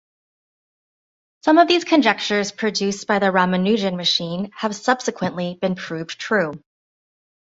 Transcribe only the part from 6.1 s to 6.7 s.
true.